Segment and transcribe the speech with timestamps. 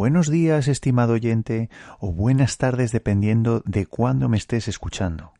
[0.00, 1.68] Buenos días, estimado oyente,
[1.98, 5.34] o buenas tardes dependiendo de cuándo me estés escuchando.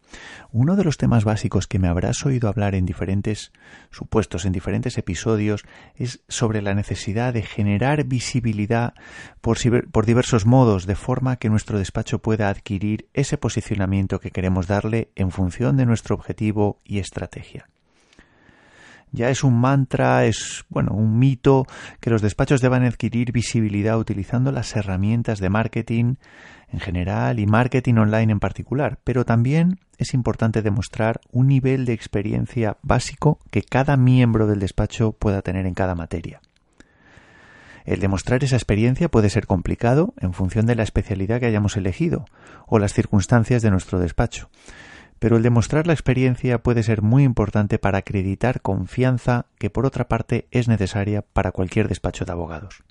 [0.53, 3.53] Uno de los temas básicos que me habrás oído hablar en diferentes
[3.91, 8.93] supuestos, en diferentes episodios, es sobre la necesidad de generar visibilidad
[9.41, 9.57] por,
[9.91, 15.11] por, diversos modos, de forma que nuestro despacho pueda adquirir ese posicionamiento que queremos darle
[15.17, 17.67] en función de nuestro objetivo y estrategia
[19.13, 21.67] ya es un mantra, es bueno, un mito
[22.01, 26.15] que los despachos deban adquirir visibilidad utilizando las herramientas de marketing
[26.73, 31.93] en general y marketing online en particular, pero también es importante demostrar un nivel de
[31.93, 36.41] experiencia básico que cada miembro del despacho pueda tener en cada materia.
[37.85, 42.25] El demostrar esa experiencia puede ser complicado en función de la especialidad que hayamos elegido
[42.67, 44.49] o las circunstancias de nuestro despacho
[45.21, 50.09] pero el demostrar la experiencia puede ser muy importante para acreditar confianza que por otra
[50.09, 52.83] parte es necesaria para cualquier despacho de abogados.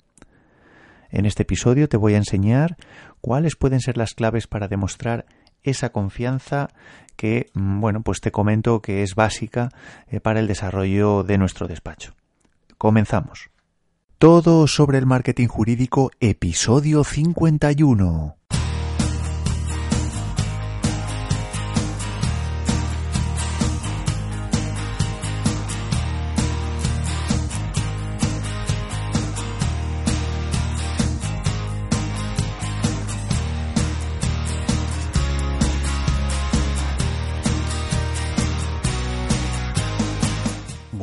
[1.10, 2.76] En este episodio te voy a enseñar
[3.20, 5.26] cuáles pueden ser las claves para demostrar
[5.64, 6.68] esa confianza
[7.16, 9.70] que, mm, bueno, pues te comento que es básica
[10.06, 12.14] eh, para el desarrollo de nuestro despacho.
[12.78, 13.50] Comenzamos.
[14.18, 18.36] Todo sobre el marketing jurídico, episodio 51.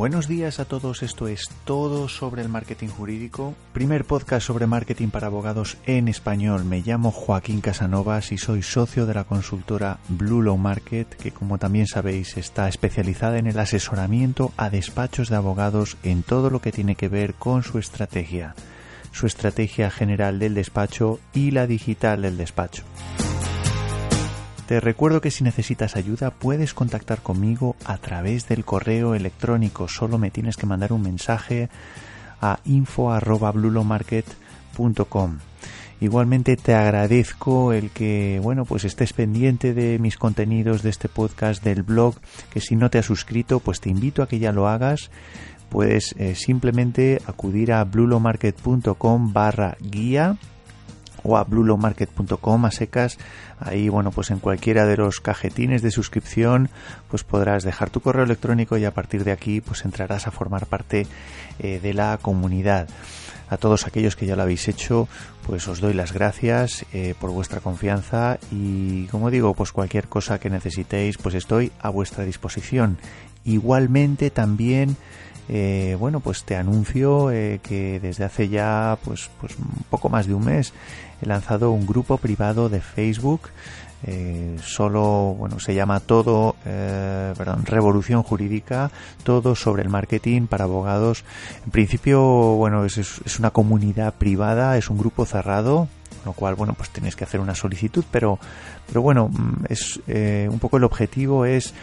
[0.07, 3.53] Buenos días a todos, esto es todo sobre el marketing jurídico.
[3.73, 6.63] Primer podcast sobre marketing para abogados en español.
[6.63, 11.57] Me llamo Joaquín Casanovas y soy socio de la consultora Blue Law Market, que como
[11.57, 16.71] también sabéis está especializada en el asesoramiento a despachos de abogados en todo lo que
[16.71, 18.55] tiene que ver con su estrategia,
[19.11, 22.85] su estrategia general del despacho y la digital del despacho.
[24.67, 29.87] Te recuerdo que si necesitas ayuda puedes contactar conmigo a través del correo electrónico.
[29.87, 31.69] Solo me tienes que mandar un mensaje
[32.41, 35.37] a info@blulomarket.com.
[36.01, 41.63] Igualmente te agradezco el que, bueno, pues estés pendiente de mis contenidos de este podcast
[41.63, 42.15] del blog,
[42.51, 45.11] que si no te has suscrito, pues te invito a que ya lo hagas.
[45.69, 50.35] Puedes eh, simplemente acudir a blulomarket.com barra guía
[51.23, 53.17] o a blulomarket.com a secas.
[53.59, 56.69] Ahí, bueno, pues en cualquiera de los cajetines de suscripción,
[57.09, 60.67] pues podrás dejar tu correo electrónico y a partir de aquí, pues entrarás a formar
[60.67, 61.07] parte
[61.59, 62.87] eh, de la comunidad.
[63.49, 65.07] A todos aquellos que ya lo habéis hecho,
[65.45, 70.37] pues os doy las gracias eh, por vuestra confianza y, como digo, pues cualquier cosa
[70.37, 72.97] que necesitéis, pues estoy a vuestra disposición.
[73.45, 74.97] Igualmente también
[75.49, 80.33] eh, bueno, pues te anuncio que desde hace ya pues, pues un poco más de
[80.33, 80.73] un mes
[81.21, 83.49] he lanzado un grupo privado de Facebook.
[84.03, 88.91] Eh, solo, bueno, se llama todo, perdón, Revolución Jurídica,
[89.23, 91.23] todo sobre el marketing para abogados.
[91.65, 92.99] En principio, bueno, es,
[93.39, 95.87] una comunidad privada, es un grupo cerrado,
[96.25, 98.37] lo cual bueno pues tenéis que hacer una solicitud pero
[98.85, 101.73] pero bueno mm, es un poco el objetivo es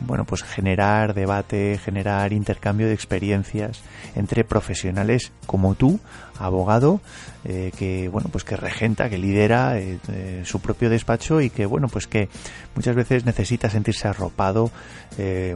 [0.00, 3.82] bueno, pues generar debate, generar intercambio de experiencias
[4.14, 6.00] entre profesionales como tú,
[6.38, 7.00] abogado,
[7.44, 11.66] eh, que bueno, pues que regenta, que lidera eh, eh, su propio despacho y que
[11.66, 12.28] bueno, pues que
[12.74, 14.70] muchas veces necesita sentirse arropado,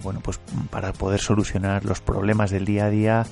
[0.03, 0.39] bueno, pues
[0.71, 3.27] para poder solucionar los problemas del día a día,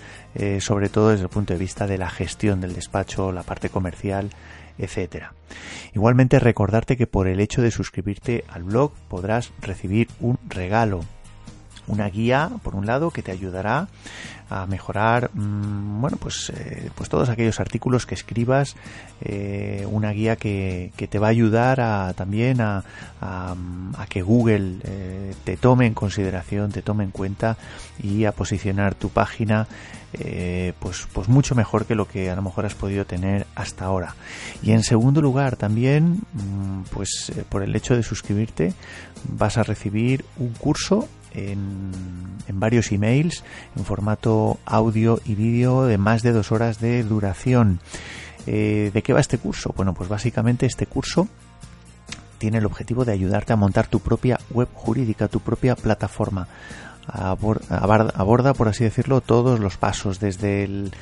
[0.58, 4.30] sobre todo desde el punto de vista de la gestión del despacho, la parte comercial,
[4.78, 5.32] etcétera.
[5.94, 11.04] Igualmente recordarte que por el hecho de suscribirte al blog podrás recibir un regalo
[11.86, 13.88] una guía por un lado que te ayudará
[14.48, 18.76] a mejorar mm, bueno pues eh, pues todos aquellos artículos que escribas
[19.20, 22.84] eh, una guía que, te va a ayudar a, también a,
[24.08, 27.56] que Google eh, te tome en consideración te tome en cuenta
[28.02, 29.66] y a posicionar tu página
[30.78, 34.14] pues pues mucho mejor que lo que a lo mejor has podido tener hasta ahora
[34.62, 38.72] y en segundo lugar también mm, pues por el hecho de suscribirte
[39.28, 41.06] vas a recibir un curso
[41.36, 41.92] en,
[42.52, 43.44] varios emails
[43.76, 47.80] en formato audio y vídeo de más de dos horas de duración.
[48.46, 49.74] Eh, ¿De qué va este curso?
[49.76, 51.28] Bueno, pues básicamente este curso
[52.38, 56.48] tiene el objetivo de ayudarte a montar tu propia web jurídica, tu propia plataforma.
[57.08, 60.92] Aborda, por así decirlo, todos los pasos, desde el,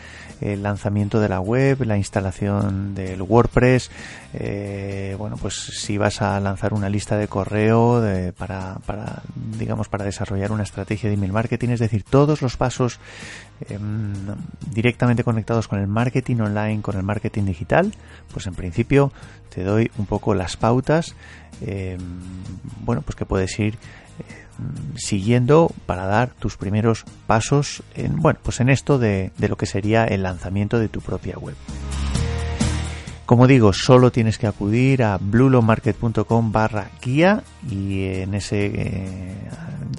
[0.40, 3.90] lanzamiento de la web, la instalación del WordPress,
[4.34, 8.04] eh, bueno, pues si vas a lanzar una lista de correo
[8.36, 9.22] para, para,
[9.58, 12.98] digamos, para desarrollar una estrategia de email marketing, es decir, todos los pasos
[13.70, 14.12] em,
[14.70, 17.94] directamente conectados con el marketing online, con el marketing digital,
[18.30, 19.12] pues en principio
[19.54, 21.14] te doy un poco las pautas,
[21.62, 22.00] em,
[22.84, 23.78] bueno, pues que puedes ir
[24.96, 30.04] siguiendo para dar tus primeros pasos en, bueno, pues en esto de, lo que sería
[30.04, 31.56] el lanzamiento de tu propia web.
[33.26, 39.34] Como digo, solo tienes que acudir a blulomarket.com barra guía y en ese eh,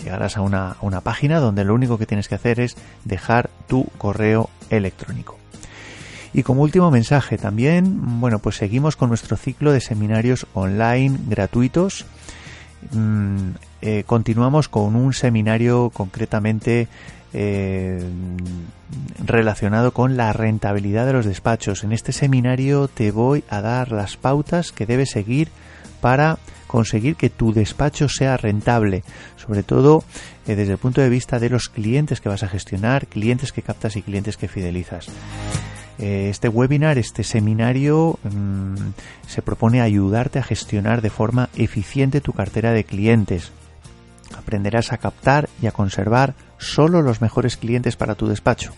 [0.04, 3.86] llegarás a una, una página donde lo único que tienes que hacer es dejar tu
[3.98, 5.38] correo electrónico.
[6.34, 12.06] Y como último mensaje también, bueno, pues seguimos con nuestro ciclo de seminarios online gratuitos
[12.92, 13.52] Mm,
[13.82, 16.88] eh, continuamos con un seminario concretamente
[17.34, 18.04] eh,
[19.26, 21.84] relacionado con la rentabilidad de los despachos.
[21.84, 25.50] En este seminario te voy a dar las pautas que debes seguir
[26.02, 26.38] para
[26.68, 29.04] conseguir que tu despacho sea rentable,
[29.38, 30.04] sobre todo
[30.48, 33.62] eh, desde el punto de vista de los clientes que vas a gestionar, clientes que
[33.62, 35.08] captas y clientes que fidelizas.
[35.97, 38.75] Eh, este webinar, este seminario, mm,
[39.27, 43.51] se propone ayudarte a gestionar de forma eficiente tu cartera de clientes.
[44.38, 48.74] Aprenderás a captar y a conservar solo los mejores clientes para tu despacho.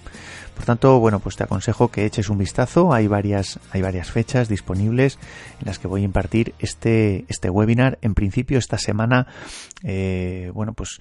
[0.57, 2.91] Por tanto, bueno, pues te aconsejo que eches un vistazo.
[2.91, 5.19] Hay varias, hay varias fechas disponibles
[5.59, 7.99] en las que voy a impartir este, este webinar.
[8.01, 9.27] En principio, esta semana,
[9.83, 10.99] eh, bueno, pues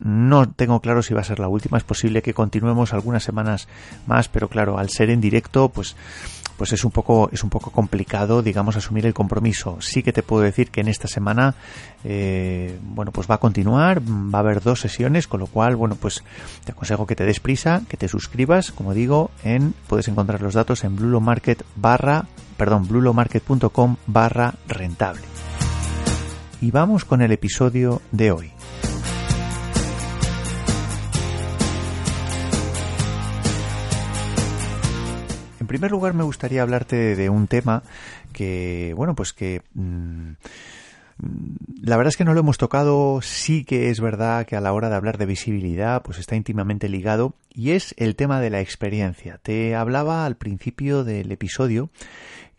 [0.00, 1.76] no tengo claro si va a ser la última.
[1.76, 3.68] Es posible que continuemos algunas semanas
[4.06, 5.94] más, pero claro, al ser en directo, pues
[6.62, 9.78] pues es un poco es un poco complicado digamos asumir el compromiso.
[9.80, 11.56] Sí que te puedo decir que en esta semana
[12.04, 15.96] eh, bueno pues va a continuar va a haber dos sesiones con lo cual bueno
[15.96, 16.22] pues
[16.64, 20.54] te aconsejo que te des prisa que te suscribas como digo en puedes encontrar los
[20.54, 22.26] datos en blulomarket barra
[22.56, 25.22] perdón blulomarket.com barra rentable.
[26.60, 28.51] Y vamos con el episodio de hoy
[35.72, 37.82] primer lugar, me gustaría hablarte de un tema
[38.34, 40.32] que, bueno, pues que mm,
[41.82, 44.74] la verdad es que no lo hemos tocado, sí que es verdad que a la
[44.74, 48.60] hora de hablar de visibilidad, pues está íntimamente ligado, y es el tema de la
[48.60, 49.38] experiencia.
[49.42, 51.88] Te hablaba al principio del episodio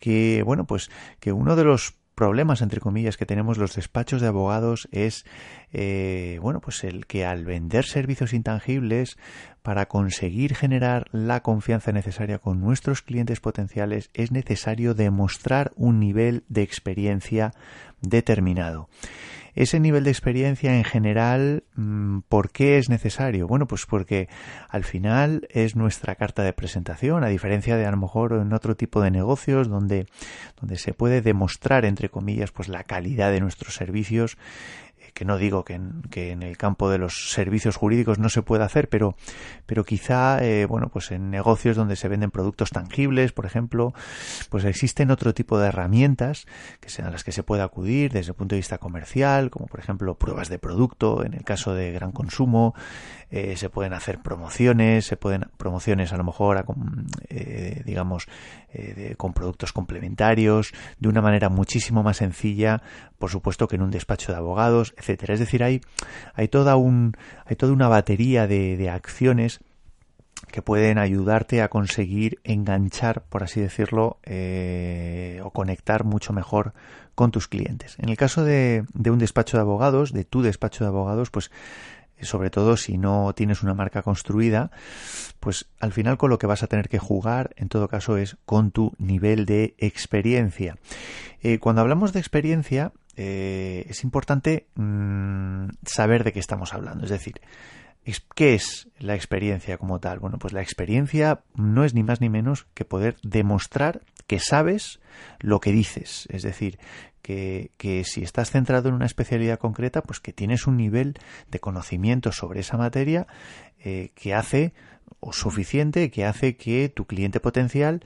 [0.00, 0.90] que, bueno, pues
[1.20, 5.24] que uno de los problemas entre comillas que tenemos los despachos de abogados es
[5.72, 9.18] eh, bueno pues el que al vender servicios intangibles
[9.62, 16.44] para conseguir generar la confianza necesaria con nuestros clientes potenciales es necesario demostrar un nivel
[16.48, 17.52] de experiencia
[18.00, 18.88] determinado
[19.54, 23.46] ese nivel de experiencia en general, mm, ¿por qué es necesario?
[23.46, 24.28] Bueno, pues porque
[24.68, 28.76] al final es nuestra carta de presentación, a diferencia de a lo mejor en otro
[28.76, 30.06] tipo de negocios donde,
[30.60, 34.36] donde se puede demostrar, entre comillas, pues la calidad de nuestros servicios
[35.14, 38.42] que no digo que en, que en, el campo de los servicios jurídicos no se
[38.42, 39.14] pueda hacer, pero,
[39.64, 43.94] pero quizá, eh, bueno, pues en negocios donde se venden productos tangibles, por ejemplo,
[44.50, 46.46] pues existen otro tipo de herramientas
[46.80, 49.78] que sean las que se puede acudir desde el punto de vista comercial, como por
[49.78, 52.74] ejemplo pruebas de producto, en el caso de gran consumo,
[53.36, 56.64] eh, se pueden hacer promociones, se pueden promociones a lo mejor,
[57.28, 58.28] eh, digamos,
[58.72, 62.80] eh, con productos complementarios, de una manera muchísimo más sencilla,
[63.18, 65.34] por supuesto que en un despacho de abogados, etcétera.
[65.34, 65.80] Es decir, hay,
[66.34, 69.58] hay toda un, hay toda una batería de, de acciones
[70.52, 74.18] que pueden ayudarte a conseguir enganchar, por así decirlo,
[75.42, 76.72] o conectar mucho mejor
[77.16, 77.96] con tus clientes.
[77.98, 81.50] En el caso de, de, un despacho de abogados, de tu despacho de abogados, pues
[82.24, 84.70] sobre todo si no tienes una marca construida,
[85.40, 88.36] pues al final con lo que vas a tener que jugar, en todo caso, es
[88.44, 90.76] con tu nivel de experiencia.
[91.42, 97.04] Eh, cuando hablamos de experiencia, eh, es importante mm, saber de qué estamos hablando.
[97.04, 97.40] Es decir,
[98.34, 100.18] ¿qué es la experiencia como tal?
[100.18, 105.00] Bueno, pues la experiencia no es ni más ni menos que poder demostrar que sabes
[105.38, 106.26] lo que dices.
[106.30, 106.78] Es decir,
[107.24, 111.14] que, si estás centrado en una especialidad concreta, pues que tienes un nivel
[111.50, 113.26] de conocimiento sobre esa materia
[113.78, 114.74] eh, que hace
[115.20, 118.04] o suficiente que hace que tu cliente potencial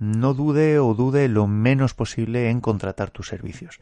[0.00, 3.78] no dude o dude lo menos posible en contratar tus servicios.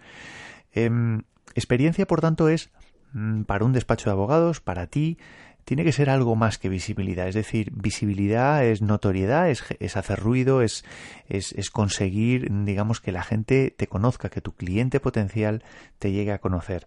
[0.73, 1.23] Em,
[1.55, 2.71] experiencia, por tanto, es
[3.15, 5.17] mm, para un despacho de abogados, para ti,
[5.65, 7.29] tiene que ser algo más que visibilidad.
[7.29, 10.85] Es decir, visibilidad es notoriedad, es, es hacer ruido, es,
[11.29, 15.63] es, es, conseguir, digamos, que la gente te conozca, que tu cliente potencial
[15.99, 16.87] te llegue a conocer.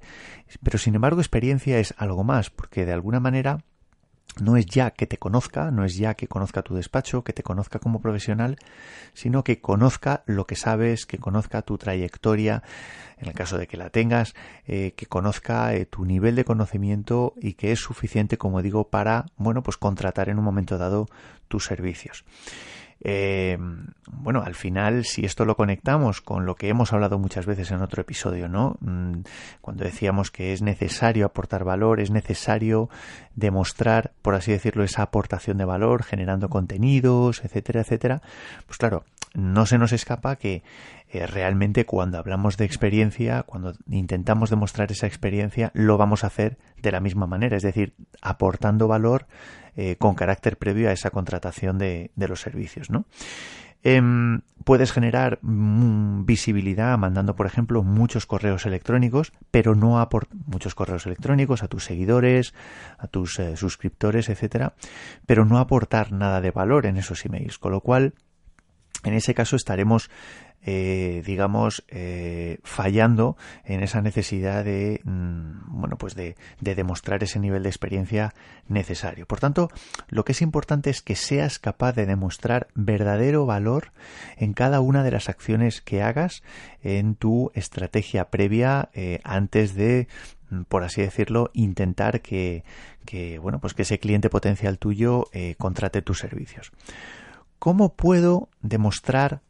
[0.63, 3.63] Pero sin embargo, experiencia es algo más, porque de alguna manera
[4.41, 7.43] no es ya que te conozca, no es ya que conozca tu despacho, que te
[7.43, 8.57] conozca como profesional,
[9.13, 12.63] sino que conozca lo que sabes, que conozca tu trayectoria,
[13.17, 14.35] en el caso de que la tengas,
[14.67, 19.25] eh, que conozca eh, tu nivel de conocimiento y que es suficiente, como digo, para,
[19.37, 21.07] bueno, pues contratar en un momento dado
[21.47, 22.23] tus servicios.
[23.01, 23.57] Eh,
[24.11, 27.81] bueno, al final, si esto lo conectamos con lo que hemos hablado muchas veces en
[27.81, 28.77] otro episodio, ¿no?
[28.79, 29.21] Mm,
[29.61, 32.89] cuando decíamos que es necesario aportar valor, es necesario
[33.35, 38.21] demostrar, por así decirlo, esa aportación de valor, generando contenidos, etcétera, etcétera,
[38.65, 40.63] pues claro, no se nos escapa que
[41.09, 46.57] eh, realmente cuando hablamos de experiencia, cuando intentamos demostrar esa experiencia, lo vamos a hacer
[46.81, 49.25] de la misma manera, es decir, aportando valor
[49.77, 53.05] eh, con carácter previo a esa contratación de, los servicios, ¿no?
[53.83, 60.75] Em, puedes generar mm, visibilidad mandando, por ejemplo, muchos correos electrónicos, pero no aportar muchos
[60.75, 62.53] correos electrónicos a tus seguidores,
[62.97, 64.73] a tus eh, suscriptores, etcétera,
[65.25, 68.13] pero no aportar nada de valor en esos emails, con lo cual
[69.03, 70.09] en ese caso estaremos
[70.69, 77.39] eh, digamos, eh, fallando en esa necesidad de, mm, bueno, pues de, de, demostrar ese
[77.39, 78.33] nivel de experiencia
[78.67, 79.25] necesario.
[79.27, 79.69] Por tanto,
[80.09, 83.93] lo que es importante es que seas capaz de demostrar verdadero valor
[84.35, 86.43] en cada una de las acciones que hagas
[86.83, 90.09] en tu estrategia previa eh, antes de
[90.49, 92.65] mm, por así decirlo, intentar que,
[93.05, 96.73] que, bueno, pues que ese cliente potencial tuyo contrate tus servicios.
[97.57, 99.41] ¿Cómo puedo demostrar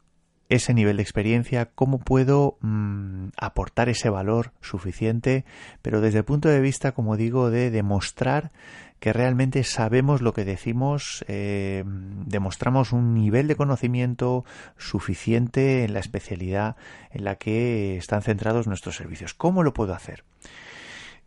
[0.50, 5.46] ese nivel de experiencia, cómo puedo mm, aportar ese valor suficiente,
[5.82, 8.52] pero desde el punto de vista, como digo, de demostrar
[9.00, 14.44] que realmente sabemos lo que decimos, eh, demostramos un nivel de conocimiento
[14.78, 16.78] suficiente en la especialidad
[17.12, 19.34] en la que están centrados nuestros servicios.
[19.34, 20.24] ¿Cómo lo puedo hacer?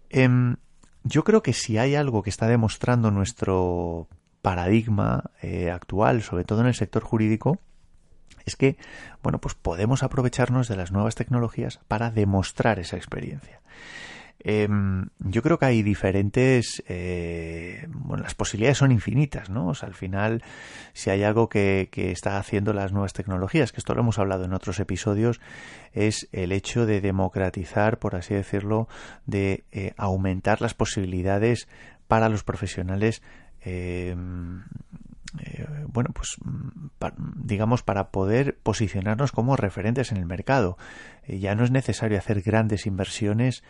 [0.09, 0.57] Em,
[1.05, 4.09] yo creo que si hay algo que está demostrando nuestro
[4.43, 7.61] paradigma eh, actual, sobre todo en el sector jurídico,
[8.50, 8.76] es que,
[9.23, 13.61] bueno, pues podemos aprovecharnos de las nuevas tecnologías para demostrar esa experiencia.
[14.42, 19.69] Em, yo creo que hay diferentes, eh, bueno, las posibilidades son infinitas, ¿no?
[19.69, 20.42] O sea, al final,
[20.95, 24.54] si hay algo que, está haciendo las nuevas tecnologías, que esto lo hemos hablado en
[24.54, 25.40] otros episodios,
[25.92, 28.88] es el hecho de democratizar, por así decirlo,
[29.26, 31.69] de eh, aumentar las posibilidades
[32.09, 33.23] para los profesionales
[33.61, 34.64] em,
[35.38, 36.37] eh, bueno, pues
[37.37, 40.76] digamos para poder posicionarnos como referentes en el mercado.
[41.25, 43.62] Eh, ya no es necesario hacer grandes inversiones,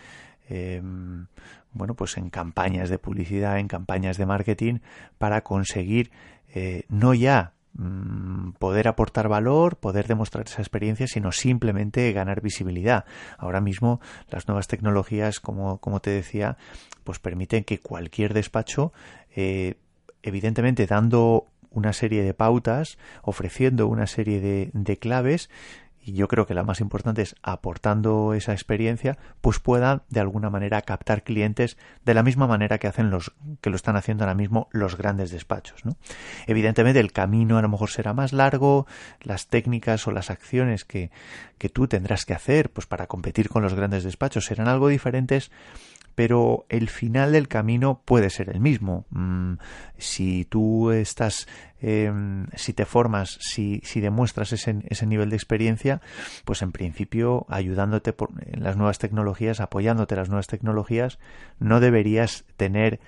[0.48, 1.26] em,
[1.72, 4.78] bueno, pues en campañas de publicidad, en campañas de marketing
[5.18, 6.10] para conseguir
[6.52, 13.04] eh, no ya mm, poder aportar valor, poder demostrar esa experiencia, sino simplemente ganar visibilidad.
[13.38, 16.56] Ahora mismo las nuevas tecnologías, como, como te decía,
[17.04, 18.92] pues permiten que cualquier despacho
[20.22, 25.48] evidentemente dando una serie de pautas, ofreciendo una serie de, de claves
[26.02, 30.48] y yo creo que la más importante es aportando esa experiencia, pues puedan de alguna
[30.48, 34.34] manera captar clientes de la misma manera que hacen los que lo están haciendo ahora
[34.34, 35.84] mismo los grandes despachos.
[35.84, 35.96] ¿no?
[36.46, 38.86] Evidentemente el camino a lo mejor será más largo,
[39.20, 41.10] las técnicas o las acciones que,
[41.58, 45.50] que tú tendrás que hacer pues para competir con los grandes despachos serán algo diferentes,
[46.14, 49.06] pero el final del camino puede ser el mismo.
[49.10, 49.54] Mm,
[49.98, 51.46] si tú estás,
[51.80, 56.00] em, si te formas, si, si demuestras ese, ese, nivel de experiencia,
[56.44, 61.18] pues en principio ayudándote por, las nuevas tecnologías, apoyándote en las nuevas tecnologías,
[61.58, 63.00] no deberías tener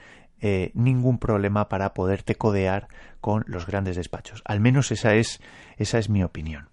[0.45, 2.89] eh, ningún problema para poderte codear
[3.21, 4.43] con los grandes despachos.
[4.45, 5.41] Al menos esa es,
[5.77, 6.72] esa es mi opinión.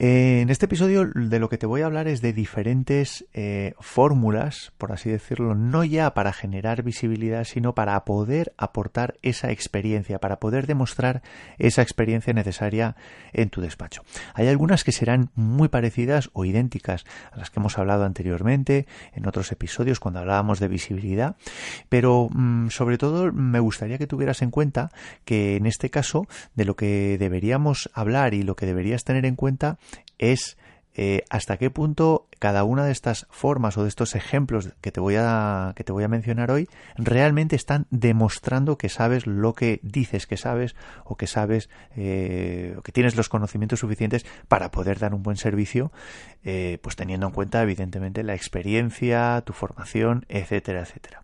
[0.00, 3.74] Eh, en este episodio de lo que te voy a hablar es de diferentes eh,
[3.78, 10.18] fórmulas, por así decirlo, no ya para generar visibilidad, sino para poder aportar esa experiencia,
[10.18, 11.22] para poder demostrar
[11.58, 12.96] esa experiencia necesaria
[13.32, 14.02] en tu despacho.
[14.34, 19.28] Hay algunas que serán muy parecidas o idénticas a las que hemos hablado anteriormente en
[19.28, 21.36] otros episodios cuando hablábamos de visibilidad,
[21.88, 24.90] pero mm, sobre todo me gustaría que tuvieras en cuenta
[25.24, 29.36] que en este caso de lo que deberíamos hablar y lo que deberías tener en
[29.36, 29.78] cuenta
[30.18, 30.56] es
[30.96, 35.00] eh, hasta qué punto cada una de estas formas o de estos ejemplos que te
[35.00, 39.80] voy a que te voy a mencionar hoy realmente están demostrando que sabes lo que
[39.82, 45.00] dices que sabes o que sabes eh, o que tienes los conocimientos suficientes para poder
[45.00, 45.90] dar un buen servicio
[46.44, 51.22] eh, pues teniendo en cuenta evidentemente la experiencia tu formación etcétera etcétera.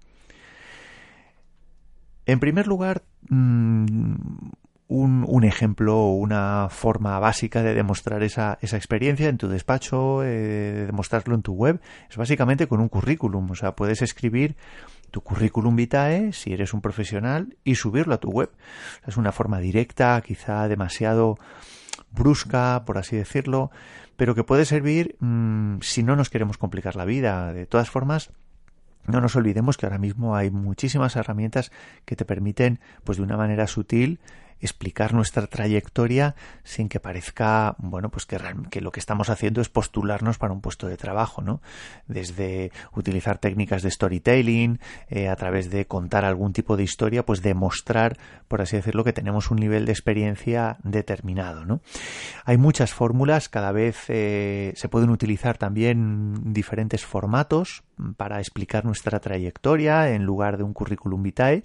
[2.26, 4.14] En primer lugar, mm,
[4.90, 10.86] un, ejemplo o una forma básica de demostrar esa, esa experiencia en tu despacho, eh,
[10.86, 11.80] demostrarlo en tu web,
[12.10, 13.48] es básicamente con un currículum.
[13.52, 14.56] O sea, puedes escribir
[15.12, 18.50] tu currículum vitae si eres un profesional y subirlo a tu web.
[19.06, 21.38] Es una forma directa, quizá demasiado
[22.10, 23.70] brusca, por así decirlo,
[24.16, 27.52] pero que puede servir mm, si no nos queremos complicar la vida.
[27.52, 28.32] De todas formas,
[29.06, 31.70] no nos olvidemos que ahora mismo hay muchísimas herramientas
[32.04, 34.18] que te permiten, pues de una manera sutil,
[34.60, 38.38] explicar nuestra trayectoria sin que parezca, bueno, pues que,
[38.70, 41.60] que, lo que estamos haciendo es postularnos para un puesto de trabajo, ¿no?
[42.06, 47.42] Desde utilizar técnicas de storytelling, eh, a través de contar algún tipo de historia, pues
[47.42, 51.80] demostrar, por así decirlo, que tenemos un nivel de experiencia determinado, ¿no?
[52.44, 57.82] Hay muchas fórmulas, cada vez eh, se pueden utilizar también diferentes formatos
[58.16, 61.64] para explicar nuestra trayectoria en lugar de un currículum vitae,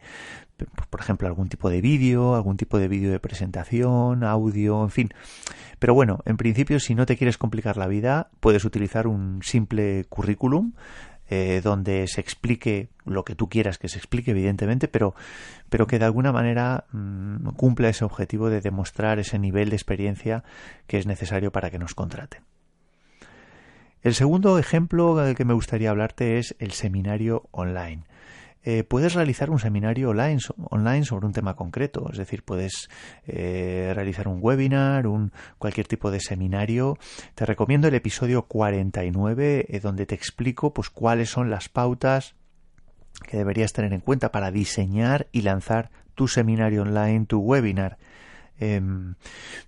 [0.90, 5.10] por ejemplo, algún tipo de vídeo, algún tipo de vídeo de presentación, audio, en fin.
[5.80, 10.06] Pero bueno, en principio, si no te quieres complicar la vida, puedes utilizar un simple
[10.10, 10.74] currículum
[11.28, 15.16] eh, donde se explique lo que tú quieras que se explique, evidentemente, pero,
[15.70, 20.44] pero que de alguna manera mm, cumpla ese objetivo de demostrar ese nivel de experiencia
[20.86, 22.44] que es necesario para que nos contraten.
[24.04, 28.04] El segundo ejemplo del que me gustaría hablarte es el seminario online.
[28.68, 32.10] Eh, puedes realizar un seminario online, sobre un tema concreto.
[32.12, 32.90] Es decir, puedes
[33.28, 36.98] eh, realizar un webinar, un, cualquier tipo de seminario.
[37.36, 42.34] Te recomiendo el episodio 49, eh, donde te explico pues, cuáles son las pautas
[43.30, 48.00] que deberías tener en cuenta para diseñar y lanzar tu seminario online, tu webinar.
[48.58, 49.14] Em,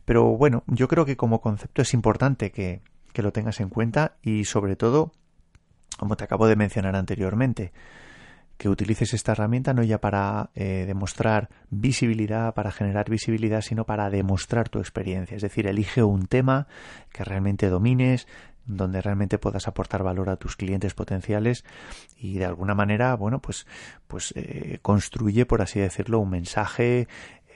[0.06, 2.82] pero bueno, yo creo que como concepto es importante que,
[3.13, 5.12] que lo tengas en cuenta y sobre todo,
[6.00, 7.74] como te acabo de mencionar anteriormente,
[8.58, 14.10] que utilices esta herramienta no ya para eh, demostrar visibilidad, para generar visibilidad, sino para
[14.10, 15.36] demostrar tu experiencia.
[15.36, 16.68] Es decir, elige un tema
[17.12, 18.28] que realmente domines,
[18.68, 21.64] donde realmente puedas aportar valor a tus clientes potenciales
[22.18, 23.66] y de alguna manera, bueno, pues,
[24.08, 27.08] pues eh, construye, por así decirlo, un mensaje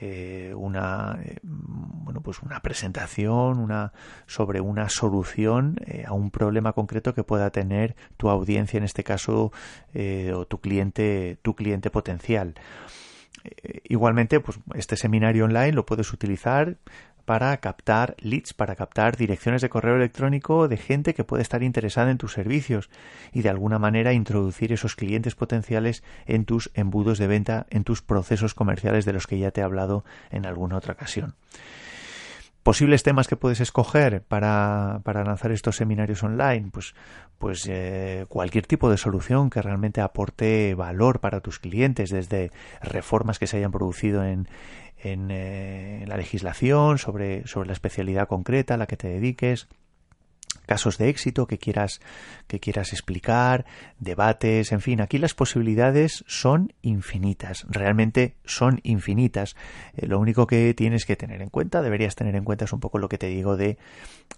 [0.04, 3.94] eh, una eh, bueno pues una presentación una
[4.26, 9.04] sobre una solución eh, a un problema concreto que pueda tener tu audiencia en este
[9.04, 9.52] caso
[10.34, 12.56] o tu cliente tu cliente potencial.
[13.84, 16.78] Igualmente pues este seminario online lo puedes utilizar
[17.26, 22.12] para captar leads, para captar direcciones de correo electrónico de gente que puede estar interesada
[22.12, 22.90] en tus servicios
[23.32, 28.02] y de alguna manera introducir esos clientes potenciales en tus embudos de venta, en tus
[28.02, 31.36] procesos comerciales de los que ya te he hablado en alguna otra ocasión.
[32.64, 36.94] Posibles temas que puedes escoger para, para lanzar estos seminarios online, pues,
[37.40, 43.40] pues eh, cualquier tipo de solución que realmente aporte valor para tus clientes, desde reformas
[43.40, 44.48] que se hayan producido en,
[45.04, 49.68] eh, en, la legislación, sobre, sobre la especialidad concreta a la que te dediques,
[50.66, 52.02] casos de éxito que quieras
[52.48, 53.66] que quieras explicar,
[54.00, 59.56] debates, en fin, aquí las posibilidades son infinitas, realmente son infinitas.
[59.96, 62.80] Eh, lo único que tienes que tener en cuenta, deberías tener en cuenta es un
[62.80, 63.78] poco lo que te digo de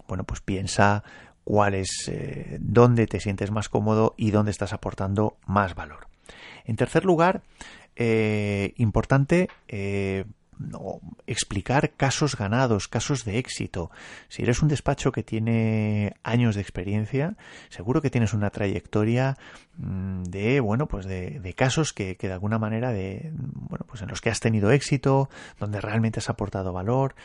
[0.07, 1.03] bueno, pues piensa
[1.43, 6.07] cuál es eh, dónde te sientes más cómodo y dónde estás aportando más valor.
[6.65, 7.41] En tercer lugar,
[8.77, 9.49] importante
[11.27, 13.91] explicar casos ganados, casos de éxito.
[14.29, 17.35] Si eres un despacho que tiene años de experiencia,
[17.69, 19.37] seguro que tienes una trayectoria
[19.77, 24.01] mm, de, bueno, pues de, de casos que, que, de alguna manera de, bueno, pues
[24.01, 27.15] en los que has tenido éxito, donde realmente has aportado valor.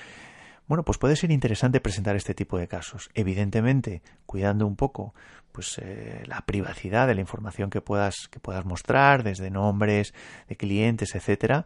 [0.69, 3.09] Bueno, pues puede ser interesante presentar este tipo de casos.
[3.15, 5.15] Evidentemente, cuidando un poco
[5.51, 10.15] pues eh, la privacidad de la información que puedas que puedas mostrar desde nombres
[10.49, 11.65] de clientes etcétera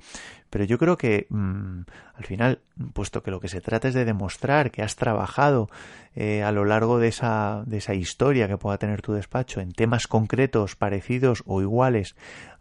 [0.51, 1.81] pero yo creo que mm,
[2.15, 2.61] al final
[2.95, 5.69] puesto que lo que se trata es de demostrar que has trabajado
[6.15, 9.73] eh, a lo largo de esa de esa historia que pueda tener tu despacho en
[9.73, 12.15] temas concretos parecidos o iguales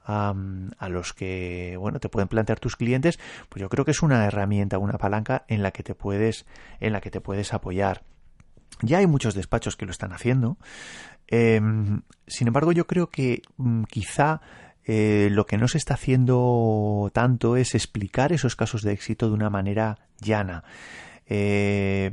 [0.05, 0.33] a,
[0.89, 4.77] los que bueno te pueden plantear tus clientes pues yo creo que es una herramienta
[4.77, 6.45] una palanca en la que te puedes
[6.79, 8.03] en la que te puedes apoyar.
[8.81, 10.57] Ya hay muchos despachos que lo están haciendo.
[11.27, 14.41] Em, sin embargo yo creo que mm, quizá
[14.85, 19.35] eh, lo que no se está haciendo tanto es explicar esos casos de éxito de
[19.35, 20.63] una manera llana
[21.27, 22.11] eh,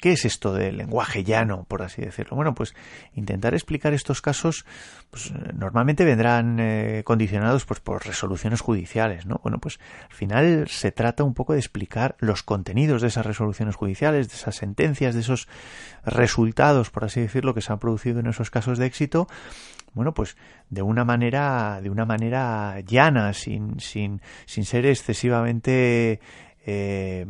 [0.00, 2.36] ¿qué es esto del lenguaje llano, por así decirlo?
[2.36, 2.74] Bueno, pues
[3.14, 4.64] intentar explicar estos casos
[5.10, 9.40] pues, normalmente vendrán eh, condicionados pues, por resoluciones judiciales, ¿no?
[9.42, 13.76] Bueno, pues al final se trata un poco de explicar los contenidos de esas resoluciones
[13.76, 15.48] judiciales, de esas sentencias, de esos
[16.04, 19.28] resultados, por así decirlo, que se han producido en esos casos de éxito,
[19.94, 20.36] bueno, pues
[20.70, 26.20] de una manera, de una manera llana, sin, sin, sin ser excesivamente
[26.66, 27.26] eh,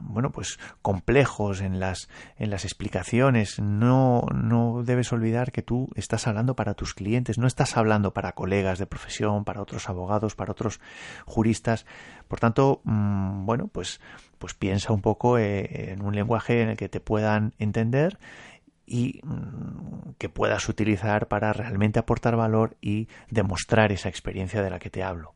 [0.00, 6.26] bueno pues complejos en las en las explicaciones no no debes olvidar que tú estás
[6.26, 10.52] hablando para tus clientes no estás hablando para colegas de profesión para otros abogados para
[10.52, 10.80] otros
[11.24, 11.86] juristas
[12.26, 14.00] por tanto mm, bueno pues
[14.38, 18.18] pues piensa un poco eh, en un lenguaje en el que te puedan entender
[18.86, 24.78] y mm, que puedas utilizar para realmente aportar valor y demostrar esa experiencia de la
[24.78, 25.34] que te hablo.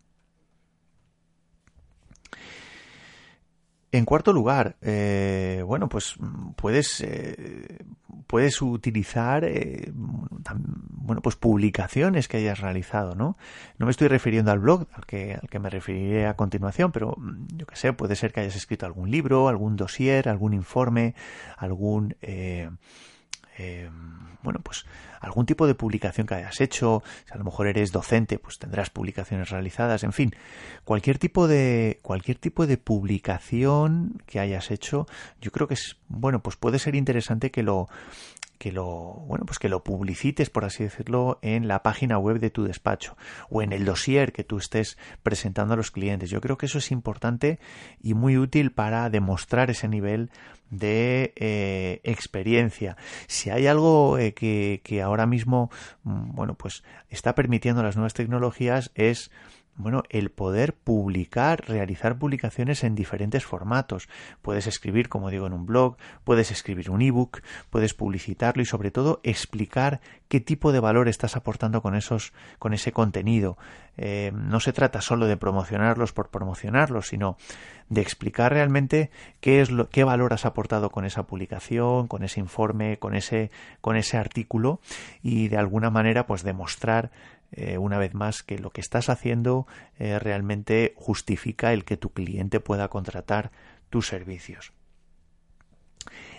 [3.95, 6.15] En cuarto lugar, eh, bueno, pues
[6.57, 7.85] puedes, eh,
[8.27, 13.37] puedes utilizar, eh, bueno, pues publicaciones que hayas realizado, ¿no?
[13.77, 17.15] No me estoy refiriendo al blog, al que, al que me referiré a continuación, pero
[17.19, 21.15] mm, yo qué sé, puede ser que hayas escrito algún libro, algún dossier, algún informe,
[21.59, 22.17] algún,
[24.43, 24.85] bueno, pues
[25.21, 28.91] algún tipo de publicación que hayas hecho, si a lo mejor eres docente, pues tendrás
[28.91, 30.35] publicaciones realizadas, en fin,
[30.85, 35.07] cualquier tipo de cualquier tipo de publicación que hayas hecho,
[35.41, 37.89] yo creo que es bueno, pues puede ser interesante que lo
[38.63, 42.49] que lo bueno pues que lo publicites por así decirlo en la página web de
[42.49, 43.17] tu despacho
[43.51, 46.31] o en el dossier que tú estés presentando a los clientes.
[46.31, 47.59] Yo creo que eso es importante
[48.01, 50.31] y muy útil para demostrar ese nivel
[50.71, 52.97] de eh, experiencia.
[53.27, 55.73] Si hay algo eh, que, que ahora mismo
[56.05, 59.33] mm, bueno pues está permitiendo las nuevas tecnologías es
[59.77, 64.09] bueno, el poder publicar, realizar publicaciones en diferentes formatos.
[64.43, 68.91] Puedes escribir, como digo, en un blog, puedes escribir un ebook, puedes publicitarlo y sobre
[68.91, 73.57] todo explicar qué tipo de valor estás aportando con esos, con ese contenido.
[73.97, 77.37] Eh, no se trata solo de promocionarlos por promocionarlos, sino
[77.89, 82.41] de explicar realmente qué es lo, qué valor has aportado con esa publicación, con ese
[82.41, 84.81] informe, con ese, con ese artículo
[85.23, 87.11] y de alguna manera pues demostrar
[87.53, 89.67] eh, una vez más que lo que estás haciendo
[89.99, 93.53] eh, realmente justifica el que tu cliente pueda contratar
[93.91, 94.73] tus servicios.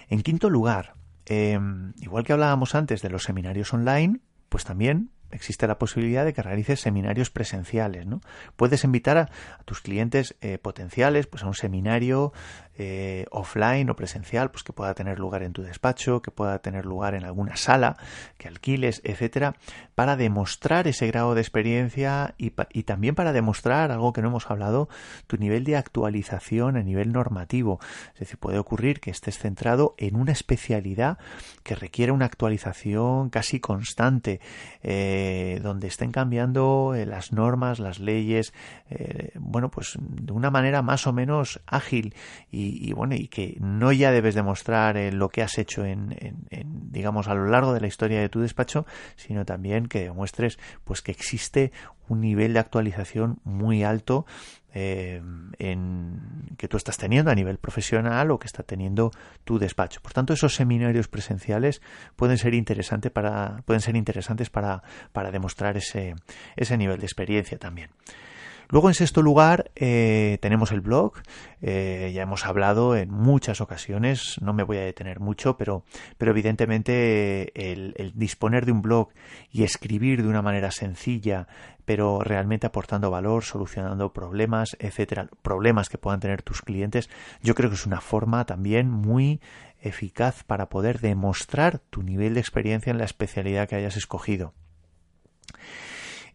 [0.09, 0.95] En quinto lugar,
[1.25, 6.33] em, igual que hablábamos antes de los seminarios online, pues también existe la posibilidad de
[6.33, 8.05] que realices seminarios presenciales.
[8.05, 8.21] ¿no?
[8.55, 9.29] Puedes invitar a,
[9.65, 12.33] tus clientes eh, potenciales pues, a un seminario
[12.75, 16.85] eh, offline o presencial, pues que pueda tener lugar en tu despacho, que pueda tener
[16.85, 17.97] lugar en alguna sala
[18.39, 19.55] que alquiles, etcétera,
[19.93, 22.49] para demostrar ese grado de experiencia y,
[22.83, 24.89] también para demostrar algo que no hemos hablado,
[25.27, 27.79] tu nivel de actualización a nivel normativo.
[28.15, 31.19] Es decir, puede ocurrir que estés centrado en una especialidad
[31.61, 34.39] que requiere una actualización casi constante,
[34.81, 35.22] eh,
[35.61, 38.53] donde estén cambiando eh, las normas, las leyes,
[39.35, 42.15] bueno, pues de una manera más o menos ágil.
[42.51, 46.15] Y bueno y que no ya debes demostrar eh, lo que has hecho en,
[46.91, 51.01] digamos a lo largo de la historia de tu despacho sino también que demuestres pues
[51.01, 51.71] que existe
[52.07, 54.25] un nivel de actualización muy alto
[54.73, 55.21] eh,
[55.59, 59.11] en, que tú estás teniendo a nivel profesional o que está teniendo
[59.43, 60.01] tu despacho.
[60.01, 61.81] Por tanto, esos seminarios presenciales
[62.15, 66.15] pueden ser interesantes para, pueden ser interesantes para, para demostrar ese,
[66.55, 67.89] ese nivel de experiencia también.
[68.69, 71.13] Luego, en sexto lugar, eh, tenemos el blog.
[71.61, 75.85] Eh, ya hemos hablado en muchas ocasiones, no me voy a detener mucho, pero,
[76.17, 79.09] pero evidentemente el, el, disponer de un blog
[79.49, 81.47] y escribir de una manera sencilla,
[81.85, 87.09] pero realmente aportando valor, solucionando problemas, etcétera, problemas que puedan tener tus clientes,
[87.41, 89.39] yo creo que es una forma también muy
[89.81, 94.53] eficaz para poder demostrar tu nivel de experiencia en la especialidad que hayas escogido.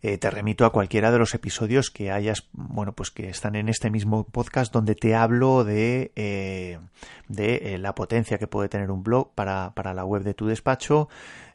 [0.01, 3.69] Eh, te remito a cualquiera de los episodios que hayas, bueno, pues que están en
[3.69, 6.79] este mismo podcast donde te hablo de, eh,
[7.27, 10.47] de eh, la potencia que puede tener un blog para, para la web de tu
[10.47, 11.09] despacho,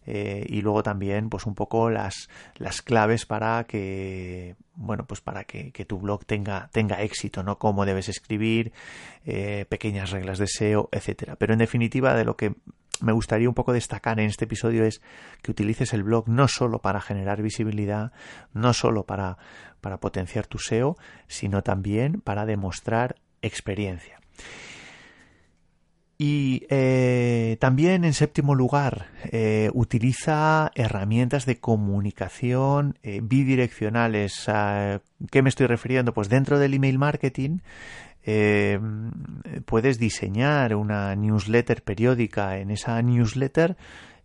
[0.05, 2.27] y luego también pues un poco las,
[2.57, 7.57] las claves para que bueno pues para que, que, tu blog tenga tenga éxito no
[7.57, 8.73] cómo debes escribir
[9.23, 11.37] pequeñas reglas de SEO etcétera.
[11.37, 12.53] Pero en definitiva de lo que
[13.01, 15.01] me gustaría un poco destacar en este episodio es
[15.41, 18.11] que utilices el blog no solo para generar visibilidad,
[18.53, 19.37] no solo para,
[19.81, 24.19] para potenciar tu SEO, sino también para demostrar experiencia.
[26.17, 34.47] Y eh, también, en séptimo lugar, eh, utiliza herramientas de comunicación eh, bidireccionales.
[34.47, 35.01] ¿A
[35.31, 36.13] qué me estoy refiriendo?
[36.13, 37.57] Pues dentro del email marketing
[38.25, 38.79] eh,
[39.65, 42.57] puedes diseñar una newsletter periódica.
[42.57, 43.77] En esa newsletter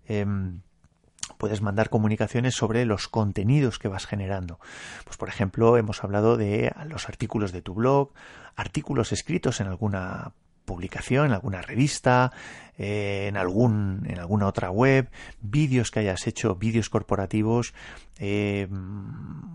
[0.06, 0.60] em,
[1.36, 4.60] puedes mandar comunicaciones sobre los contenidos que vas generando.
[5.04, 8.12] Pues por ejemplo, hemos hablado de los artículos de tu blog,
[8.56, 10.32] artículos escritos en alguna
[10.68, 12.30] publicación, en alguna revista,
[12.76, 15.08] eh, en, algún, en alguna otra web,
[15.40, 17.72] vídeos que hayas hecho, vídeos corporativos
[18.18, 18.68] eh,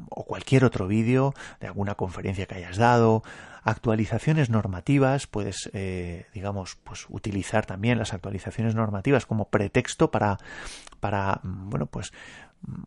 [0.09, 3.21] o cualquier otro vídeo de alguna conferencia que hayas dado,
[3.63, 10.39] actualizaciones normativas, puedes, eh, digamos, pues utilizar también las actualizaciones normativas como pretexto para,
[10.99, 12.11] para, bueno, pues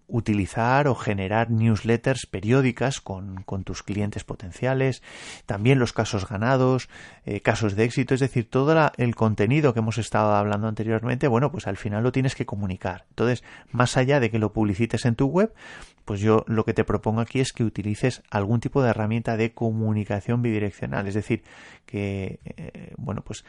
[0.08, 5.02] utilizar o generar newsletters periódicas con, tus clientes potenciales,
[5.46, 6.88] también los casos ganados,
[7.24, 11.50] eh, casos de éxito, es decir, todo el contenido que hemos estado hablando anteriormente, bueno,
[11.50, 13.04] pues al final lo tienes que comunicar.
[13.10, 15.52] Entonces, más allá de que lo publicites en tu web,
[16.06, 19.52] pues yo lo que te propongo aquí es que utilices algún tipo de herramienta de
[19.52, 21.42] comunicación bidireccional, es decir,
[21.84, 23.44] que, eh, bueno, pues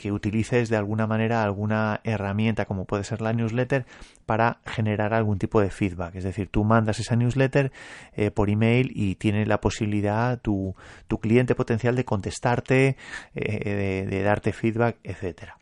[0.00, 3.84] que utilices de alguna manera alguna herramienta como puede ser la newsletter
[4.24, 6.14] para generar algún tipo de feedback.
[6.14, 7.70] Es decir, tú mandas esa newsletter
[8.14, 10.74] eh, por email y tiene la posibilidad tu,
[11.06, 12.96] tu cliente potencial de contestarte,
[13.34, 15.58] eh, de, darte feedback, etcétera.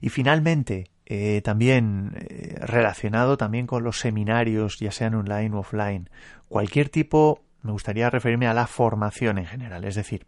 [0.00, 2.12] Y finalmente, eh, también
[2.60, 6.08] relacionado también con los seminarios, ya sean online o offline,
[6.48, 10.26] cualquier tipo, me gustaría referirme a la formación en general, es decir,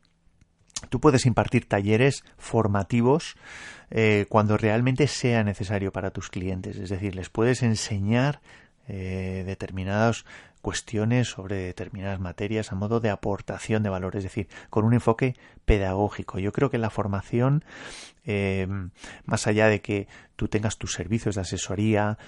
[0.88, 3.37] Tú puedes impartir talleres formativos
[3.90, 8.40] eh, cuando realmente sea necesario para tus clientes, es decir, les puedes enseñar
[8.87, 10.25] eh, determinadas
[10.64, 15.37] cuestiones sobre determinadas materias a modo de aportación de valor, es decir, con un enfoque
[15.64, 16.40] pedagógico.
[16.40, 17.64] Yo creo que la formación,
[18.24, 18.66] eh,
[19.24, 22.18] más allá de que tú tengas tus servicios de asesoría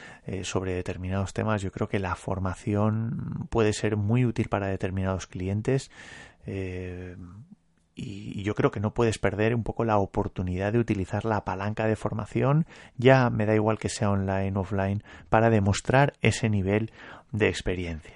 [0.42, 5.90] sobre determinados temas, yo creo que la formación puede ser muy útil para determinados clientes
[7.98, 11.86] y yo creo que no puedes perder un poco la oportunidad de utilizar la palanca
[11.86, 12.66] de formación,
[12.98, 16.92] ya me da igual que sea online o offline, para demostrar ese nivel
[17.32, 18.15] de experiencia.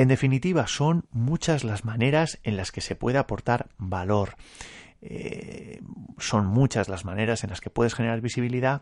[0.00, 4.36] En definitiva, son muchas las maneras en las que se puede aportar valor.
[5.02, 5.82] Eh,
[6.16, 8.80] son muchas las maneras en las que puedes generar visibilidad,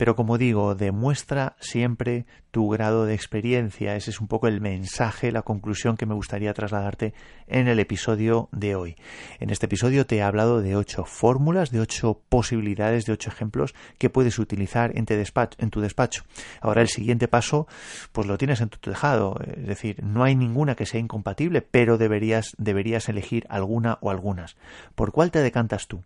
[0.00, 3.96] pero como digo, demuestra siempre tu grado de experiencia.
[3.96, 7.12] Ese es un poco el mensaje, la conclusión que me gustaría trasladarte
[7.46, 8.96] en el episodio de hoy.
[9.40, 13.74] En este episodio te he hablado de ocho fórmulas, de ocho posibilidades, de ocho ejemplos
[13.98, 16.24] que puedes utilizar en, tu despacho.
[16.62, 17.68] Ahora el siguiente paso,
[18.12, 19.38] pues lo tienes en tu tejado.
[19.54, 24.56] Es decir, no hay ninguna que sea incompatible, pero deberías, deberías elegir alguna o algunas.
[24.94, 26.02] ¿Por cuál te decantas tú?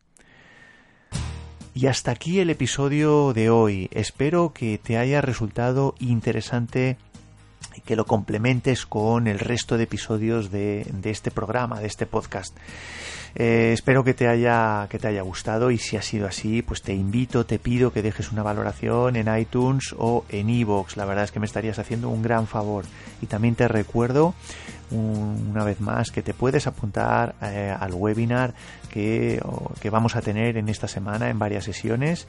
[1.77, 3.89] Y hasta aquí el episodio de hoy.
[3.91, 6.97] Espero que te haya resultado interesante
[7.75, 12.57] y que lo complementes con el resto de episodios de, este programa, de este podcast.
[13.35, 16.83] Eh, espero que te haya que te haya gustado y si ha sido así, pues
[16.83, 20.97] te invito, te pido que dejes una valoración en iTunes o en iVoox.
[20.97, 22.85] La verdad es que me estarías haciendo un gran favor.
[23.21, 24.35] Y también te recuerdo
[24.95, 28.55] una vez más que te puedes apuntar eh, al webinar
[28.91, 29.41] que,
[29.81, 32.27] que, vamos a tener en esta semana en varias sesiones.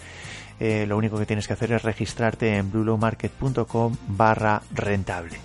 [0.60, 5.38] Eh, lo único que tienes que hacer es registrarte en bluelowmarket.com barra rentable.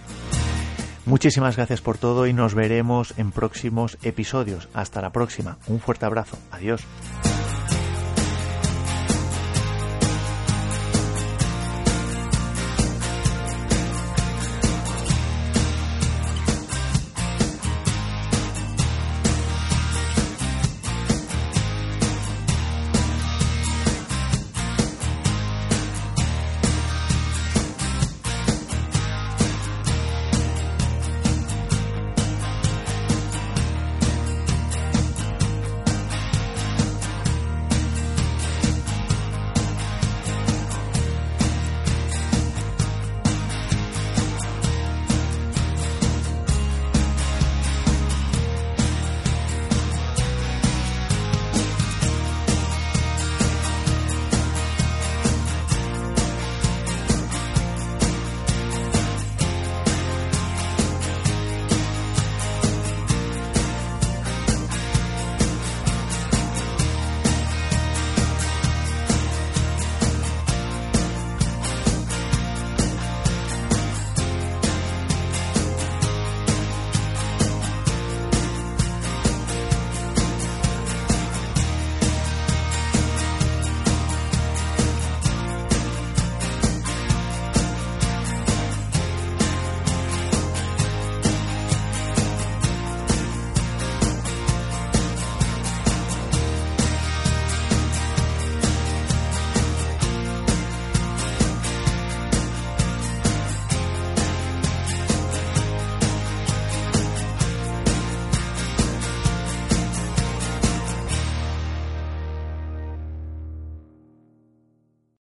[1.07, 4.69] Muchísimas gracias por todo y nos veremos en próximos episodios.
[4.75, 5.59] Hasta la próxima.
[5.67, 6.39] Un fuerte abrazo.
[6.53, 6.87] Adiós.